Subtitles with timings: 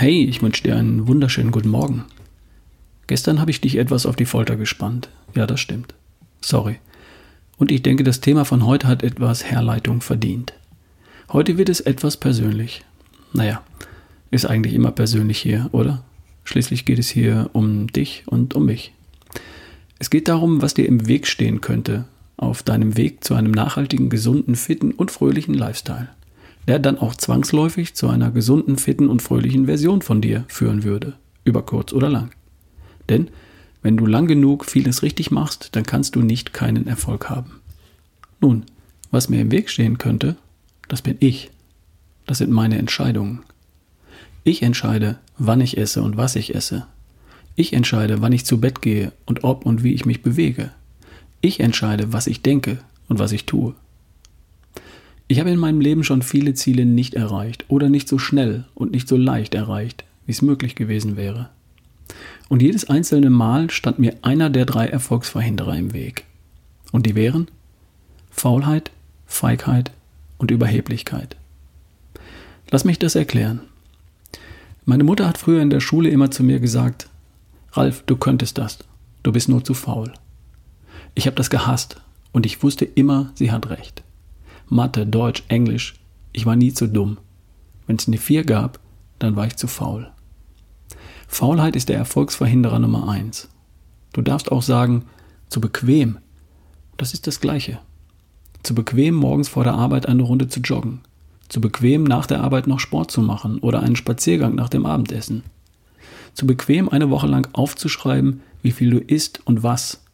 [0.00, 2.06] Hey, ich wünsche dir einen wunderschönen guten Morgen.
[3.06, 5.10] Gestern habe ich dich etwas auf die Folter gespannt.
[5.34, 5.92] Ja, das stimmt.
[6.40, 6.78] Sorry.
[7.58, 10.54] Und ich denke, das Thema von heute hat etwas Herleitung verdient.
[11.30, 12.82] Heute wird es etwas persönlich.
[13.34, 13.60] Naja,
[14.30, 16.02] ist eigentlich immer persönlich hier, oder?
[16.44, 18.94] Schließlich geht es hier um dich und um mich.
[19.98, 22.06] Es geht darum, was dir im Weg stehen könnte,
[22.38, 26.08] auf deinem Weg zu einem nachhaltigen, gesunden, fitten und fröhlichen Lifestyle,
[26.70, 31.14] der dann auch zwangsläufig zu einer gesunden, fitten und fröhlichen Version von dir führen würde,
[31.42, 32.30] über kurz oder lang.
[33.08, 33.26] Denn
[33.82, 37.60] wenn du lang genug vieles richtig machst, dann kannst du nicht keinen Erfolg haben.
[38.40, 38.66] Nun,
[39.10, 40.36] was mir im Weg stehen könnte,
[40.86, 41.50] das bin ich.
[42.28, 43.40] Das sind meine Entscheidungen.
[44.44, 46.86] Ich entscheide, wann ich esse und was ich esse.
[47.56, 50.70] Ich entscheide, wann ich zu Bett gehe und ob und wie ich mich bewege.
[51.40, 53.74] Ich entscheide, was ich denke und was ich tue.
[55.30, 58.90] Ich habe in meinem Leben schon viele Ziele nicht erreicht oder nicht so schnell und
[58.90, 61.50] nicht so leicht erreicht, wie es möglich gewesen wäre.
[62.48, 66.24] Und jedes einzelne Mal stand mir einer der drei Erfolgsverhinderer im Weg.
[66.90, 67.46] Und die wären
[68.32, 68.90] Faulheit,
[69.24, 69.92] Feigheit
[70.38, 71.36] und Überheblichkeit.
[72.72, 73.60] Lass mich das erklären.
[74.84, 77.08] Meine Mutter hat früher in der Schule immer zu mir gesagt,
[77.70, 78.80] Ralf, du könntest das,
[79.22, 80.12] du bist nur zu faul.
[81.14, 82.00] Ich habe das gehasst
[82.32, 84.02] und ich wusste immer, sie hat recht.
[84.72, 85.94] Mathe, Deutsch, Englisch,
[86.32, 87.18] ich war nie zu dumm.
[87.88, 88.78] Wenn es eine 4 gab,
[89.18, 90.08] dann war ich zu faul.
[91.26, 93.48] Faulheit ist der Erfolgsverhinderer Nummer 1.
[94.12, 95.06] Du darfst auch sagen,
[95.48, 96.18] zu bequem.
[96.96, 97.80] Das ist das Gleiche.
[98.62, 101.00] Zu bequem, morgens vor der Arbeit eine Runde zu joggen.
[101.48, 105.42] Zu bequem, nach der Arbeit noch Sport zu machen oder einen Spaziergang nach dem Abendessen.
[106.32, 110.04] Zu bequem, eine Woche lang aufzuschreiben, wie viel du isst und was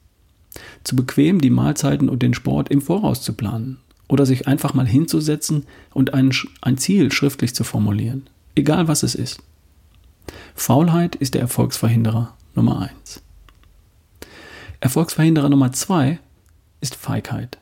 [0.82, 3.76] zu bequem, die Mahlzeiten und den Sport im Voraus zu planen
[4.08, 9.14] oder sich einfach mal hinzusetzen und ein, ein Ziel schriftlich zu formulieren, egal was es
[9.14, 9.42] ist.
[10.54, 13.22] Faulheit ist der Erfolgsverhinderer Nummer eins.
[14.80, 16.18] Erfolgsverhinderer Nummer zwei
[16.80, 17.58] ist Feigheit.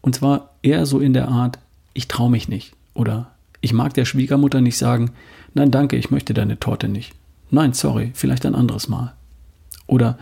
[0.00, 1.58] Und zwar eher so in der Art,
[1.94, 5.12] ich traue mich nicht oder ich mag der Schwiegermutter nicht sagen,
[5.54, 7.12] nein danke, ich möchte deine Torte nicht.
[7.50, 9.14] Nein, sorry, vielleicht ein anderes Mal.
[9.86, 10.18] Oder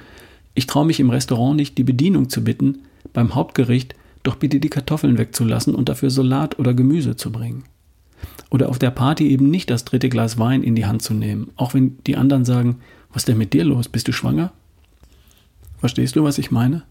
[0.54, 2.82] ich traue mich im Restaurant nicht, die Bedienung zu bitten,
[3.12, 3.94] beim Hauptgericht
[4.26, 7.64] doch bitte die Kartoffeln wegzulassen und dafür Salat oder Gemüse zu bringen.
[8.50, 11.50] Oder auf der Party eben nicht das dritte Glas Wein in die Hand zu nehmen,
[11.56, 12.78] auch wenn die anderen sagen,
[13.12, 13.88] was ist denn mit dir los?
[13.88, 14.53] Bist du schwanger?
[15.78, 16.84] Verstehst du, was ich meine?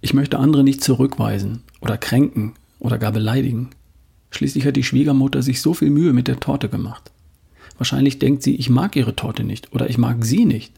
[0.00, 3.70] Ich möchte andere nicht zurückweisen oder kränken oder gar beleidigen.
[4.30, 7.10] Schließlich hat die Schwiegermutter sich so viel Mühe mit der Torte gemacht.
[7.78, 10.72] Wahrscheinlich denkt sie, ich mag ihre Torte nicht oder ich mag sie nicht.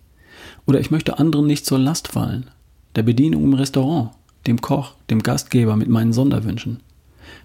[0.66, 2.46] Oder ich möchte anderen nicht zur Last fallen.
[2.94, 4.10] Der Bedienung im Restaurant,
[4.46, 6.80] dem Koch, dem Gastgeber mit meinen Sonderwünschen.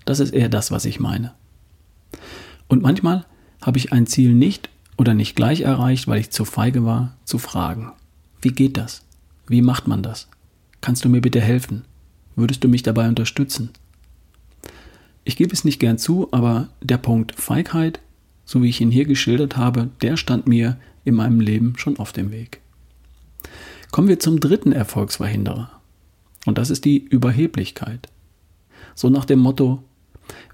[0.05, 1.33] Das ist eher das, was ich meine.
[2.67, 3.25] Und manchmal
[3.61, 7.37] habe ich ein Ziel nicht oder nicht gleich erreicht, weil ich zu feige war, zu
[7.37, 7.91] fragen.
[8.41, 9.03] Wie geht das?
[9.47, 10.27] Wie macht man das?
[10.81, 11.85] Kannst du mir bitte helfen?
[12.35, 13.71] Würdest du mich dabei unterstützen?
[15.23, 17.99] Ich gebe es nicht gern zu, aber der Punkt Feigheit,
[18.45, 22.11] so wie ich ihn hier geschildert habe, der stand mir in meinem Leben schon auf
[22.11, 22.59] dem Weg.
[23.91, 25.72] Kommen wir zum dritten Erfolgsverhinderer.
[26.45, 28.09] Und das ist die Überheblichkeit.
[28.95, 29.83] So nach dem Motto,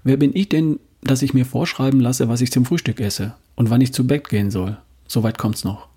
[0.04, 3.70] wer bin ich denn, dass ich mir vorschreiben lasse, was ich zum Frühstück esse und
[3.70, 4.76] wann ich zu Bett gehen soll?
[5.06, 5.88] Soweit kommt's noch.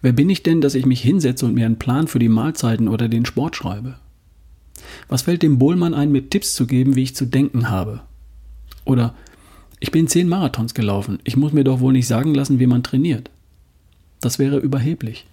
[0.00, 2.88] Wer bin ich denn, dass ich mich hinsetze und mir einen Plan für die Mahlzeiten
[2.88, 3.96] oder den Sport schreibe?
[5.08, 8.00] Was fällt dem Bohlmann ein, mir Tipps zu geben, wie ich zu denken habe?
[8.84, 9.14] Oder
[9.80, 12.82] ich bin zehn Marathons gelaufen, ich muss mir doch wohl nicht sagen lassen, wie man
[12.82, 13.30] trainiert.
[14.20, 15.26] Das wäre überheblich.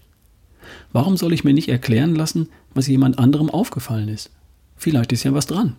[0.91, 4.31] Warum soll ich mir nicht erklären lassen, was jemand anderem aufgefallen ist?
[4.75, 5.75] Vielleicht ist ja was dran.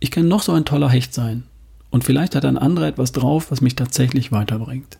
[0.00, 1.44] Ich kann noch so ein toller Hecht sein
[1.90, 4.98] und vielleicht hat ein anderer etwas drauf, was mich tatsächlich weiterbringt.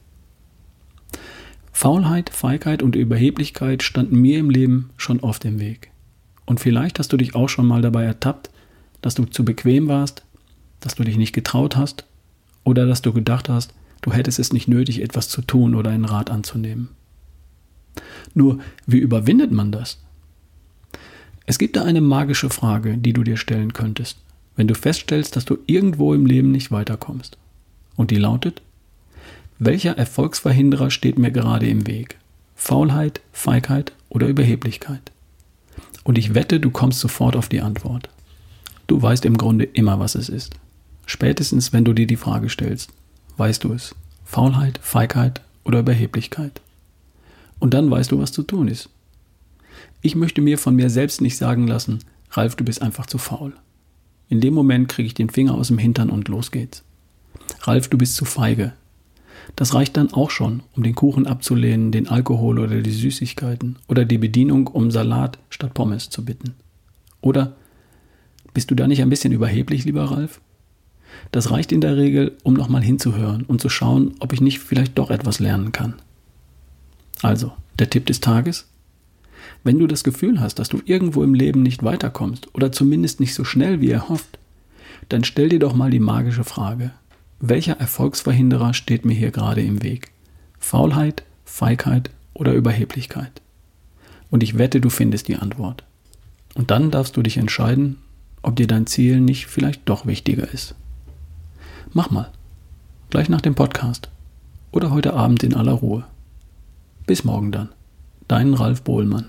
[1.72, 5.90] Faulheit, Feigheit und Überheblichkeit standen mir im Leben schon oft im Weg.
[6.46, 8.50] Und vielleicht hast du dich auch schon mal dabei ertappt,
[9.02, 10.24] dass du zu bequem warst,
[10.80, 12.06] dass du dich nicht getraut hast
[12.64, 16.06] oder dass du gedacht hast, du hättest es nicht nötig, etwas zu tun oder einen
[16.06, 16.88] Rat anzunehmen.
[18.36, 19.98] Nur, wie überwindet man das?
[21.46, 24.18] Es gibt da eine magische Frage, die du dir stellen könntest,
[24.56, 27.38] wenn du feststellst, dass du irgendwo im Leben nicht weiterkommst.
[27.96, 28.60] Und die lautet,
[29.58, 32.18] welcher Erfolgsverhinderer steht mir gerade im Weg?
[32.54, 35.12] Faulheit, Feigheit oder Überheblichkeit?
[36.04, 38.10] Und ich wette, du kommst sofort auf die Antwort.
[38.86, 40.52] Du weißt im Grunde immer, was es ist.
[41.06, 42.90] Spätestens, wenn du dir die Frage stellst,
[43.38, 43.94] weißt du es.
[44.26, 46.60] Faulheit, Feigheit oder Überheblichkeit.
[47.58, 48.90] Und dann weißt du, was zu tun ist.
[50.02, 52.00] Ich möchte mir von mir selbst nicht sagen lassen,
[52.30, 53.54] Ralf, du bist einfach zu faul.
[54.28, 56.82] In dem Moment kriege ich den Finger aus dem Hintern und los geht's.
[57.62, 58.72] Ralf, du bist zu feige.
[59.54, 64.04] Das reicht dann auch schon, um den Kuchen abzulehnen, den Alkohol oder die Süßigkeiten oder
[64.04, 66.54] die Bedienung um Salat statt Pommes zu bitten.
[67.20, 67.56] Oder
[68.52, 70.40] bist du da nicht ein bisschen überheblich, lieber Ralf?
[71.30, 74.98] Das reicht in der Regel, um nochmal hinzuhören und zu schauen, ob ich nicht vielleicht
[74.98, 75.94] doch etwas lernen kann.
[77.22, 78.66] Also, der Tipp des Tages?
[79.64, 83.34] Wenn du das Gefühl hast, dass du irgendwo im Leben nicht weiterkommst oder zumindest nicht
[83.34, 84.38] so schnell wie erhofft,
[85.08, 86.92] dann stell dir doch mal die magische Frage,
[87.40, 90.12] welcher Erfolgsverhinderer steht mir hier gerade im Weg?
[90.58, 93.42] Faulheit, Feigheit oder Überheblichkeit?
[94.30, 95.84] Und ich wette, du findest die Antwort.
[96.54, 97.98] Und dann darfst du dich entscheiden,
[98.42, 100.74] ob dir dein Ziel nicht vielleicht doch wichtiger ist.
[101.92, 102.30] Mach mal.
[103.10, 104.08] Gleich nach dem Podcast.
[104.72, 106.04] Oder heute Abend in aller Ruhe.
[107.06, 107.68] Bis morgen dann.
[108.26, 109.26] Dein Ralf Bohlmann.